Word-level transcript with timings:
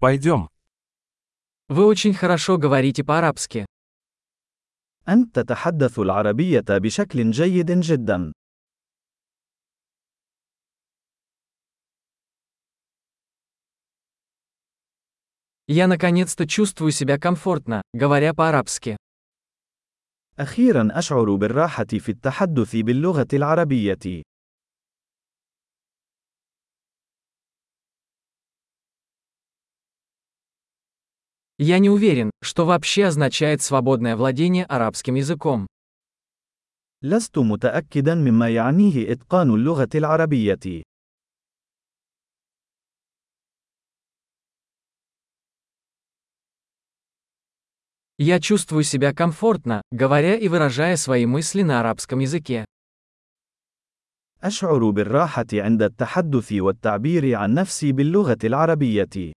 Пойдем. 0.00 0.48
Вы 1.68 1.84
очень 1.84 2.14
хорошо 2.14 2.56
говорите 2.56 3.02
по-арабски. 3.02 3.66
أنت 5.08 5.34
تتحدث 5.34 5.98
العربية 5.98 6.64
بشكل 6.68 7.30
جيد 7.30 7.70
جدا. 7.70 8.32
Я 15.66 15.86
наконец-то 15.86 16.46
чувствую 16.46 16.92
себя 16.92 17.18
комфортно, 17.18 17.82
говоря 17.92 18.32
по-арабски. 18.34 18.96
أخيرا 20.38 20.88
أشعر 20.92 21.34
بالراحة 21.34 21.84
في 21.84 22.08
التحدث 22.08 22.76
باللغة 22.76 23.28
العربية. 23.32 24.22
Я 31.59 31.79
не 31.79 31.89
уверен, 31.89 32.31
что 32.41 32.65
вообще 32.65 33.05
означает 33.05 33.61
свободное 33.61 34.15
владение 34.15 34.65
арабским 34.65 35.15
языком. 35.15 35.67
لست 37.03 37.37
متأكدا 37.37 38.15
مما 38.15 38.49
يعنيه 38.49 39.11
إتقان 39.11 39.49
اللغة 39.49 39.89
العربية. 39.95 40.83
Я 48.19 48.39
чувствую 48.39 48.83
себя 48.83 49.13
комфортно, 49.13 49.81
говоря 49.91 50.35
и 50.35 50.47
выражая 50.47 50.95
свои 50.95 51.25
мысли 51.25 51.61
на 51.61 51.81
арабском 51.81 52.19
языке. 52.19 52.65
أشعر 54.41 54.89
بالراحة 54.89 55.47
عند 55.53 55.81
التحدث 55.81 56.51
والتعبير 56.51 57.35
عن 57.35 57.53
نفسي 57.53 57.91
باللغة 57.91 58.37
العربية. 58.43 59.33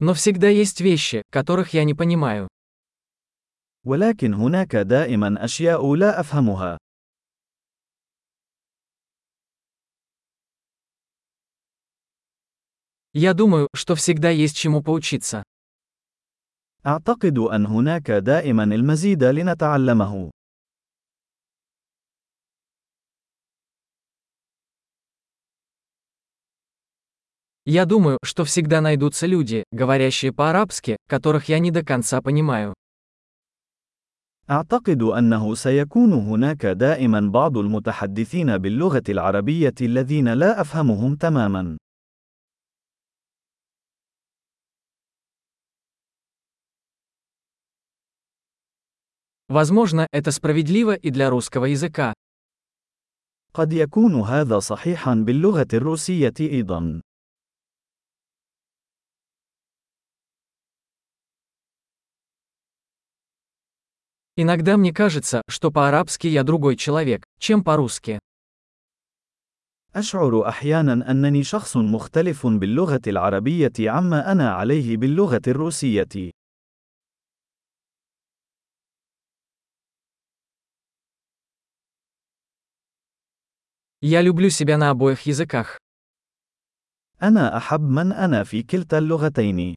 Но 0.00 0.14
всегда 0.14 0.48
есть 0.48 0.80
вещи, 0.80 1.22
которых 1.30 1.74
я 1.74 1.84
не 1.84 1.94
понимаю. 1.94 2.48
ولكن 3.86 4.34
هناك 4.34 4.76
دائما 4.76 5.44
أشياء 5.44 5.94
لا 5.94 6.20
أفهمها. 6.20 6.78
Я 13.12 13.32
думаю, 13.32 13.68
что 13.74 13.94
всегда 13.94 14.30
есть 14.30 14.56
чему 14.56 14.82
поучиться. 14.82 15.42
أعتقد 16.86 17.38
أن 17.38 17.66
هناك 17.66 18.10
دائما 18.10 18.64
المزيد 18.64 19.24
لنتعلمه. 19.24 20.30
Я 27.68 27.86
думаю, 27.86 28.18
что 28.22 28.44
всегда 28.44 28.80
найдутся 28.80 29.26
люди, 29.26 29.64
говорящие 29.72 30.32
по-арабски, 30.32 30.96
которых 31.08 31.48
я 31.48 31.58
не 31.58 31.70
до 31.70 31.82
конца 31.84 32.20
понимаю. 32.20 32.74
أعتقد 34.50 35.02
أنه 35.02 35.54
سيكون 35.54 36.12
هناك 36.12 36.66
دائما 36.66 37.20
بعض 37.30 37.58
المتحدثين 37.58 38.58
باللغة 38.58 39.02
العربية 39.08 39.74
الذين 39.80 40.28
لا 40.28 40.60
أفهمهم 40.60 41.16
تماما. 41.16 41.78
Возможно, 49.48 50.06
это 50.12 50.30
справедливо 50.30 50.94
и 50.94 51.10
для 51.10 51.30
русского 51.30 51.64
языка. 51.66 52.12
قد 53.54 53.72
يكون 53.72 54.20
هذا 54.20 54.58
صحيحا 54.58 55.14
باللغة 55.14 55.68
الروسية 55.74 56.34
أيضا. 56.40 57.00
Иногда 64.38 64.76
мне 64.76 64.92
кажется, 64.92 65.42
что 65.48 65.70
по-арабски 65.70 66.26
я 66.26 66.42
другой 66.42 66.76
человек, 66.76 67.24
чем 67.38 67.62
по-русски. 67.62 68.18
أشعر 69.94 70.48
أحيانا 70.48 71.10
أنني 71.10 71.44
شخص 71.44 71.76
مختلف 71.76 72.46
باللغة 72.46 73.00
العربية 73.06 73.72
عما 73.80 74.32
أنا 74.32 74.50
عليه 74.54 74.96
باللغة 74.96 75.42
الروسية. 75.46 76.30
Я 84.02 84.20
люблю 84.20 84.50
себя 84.50 84.76
на 84.76 84.90
обоих 84.90 85.22
языках. 85.22 85.78
أنا 87.22 87.56
أحب 87.56 87.80
من 87.80 88.12
أنا 88.12 88.44
في 88.44 88.62
كلتا 88.62 88.98
اللغتين. 88.98 89.74